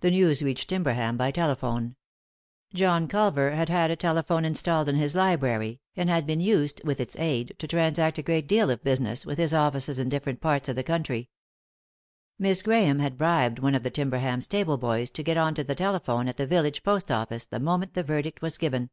[0.00, 1.96] The news reached Timberham by telephone.
[2.72, 7.00] John Culver had had a telephone installed in his library, and had been used, with
[7.00, 10.70] its aid, to transact a great deal of business with his offices in different parts
[10.70, 11.28] ot the country.
[12.38, 15.74] Miss Grahame had bribed one of the Timberham stable boys to get on to the
[15.74, 18.88] telephone at the village post office the moment the verdict was given.